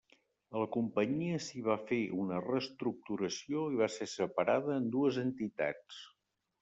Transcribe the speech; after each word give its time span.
A 0.53 0.61
la 0.61 0.67
companyia 0.75 1.35
s'hi 1.47 1.61
va 1.67 1.75
fer 1.91 1.99
una 2.23 2.39
reestructuració 2.45 3.67
i 3.75 3.79
va 3.83 3.91
ser 3.97 4.09
separada 4.15 4.79
en 4.79 4.89
dues 4.97 5.21
entitats. 5.27 6.01